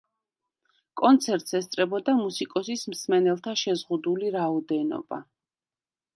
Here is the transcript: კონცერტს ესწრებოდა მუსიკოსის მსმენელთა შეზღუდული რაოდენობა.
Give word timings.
კონცერტს 1.01 1.57
ესწრებოდა 1.59 2.15
მუსიკოსის 2.21 2.87
მსმენელთა 2.95 3.55
შეზღუდული 3.67 4.35
რაოდენობა. 4.39 5.23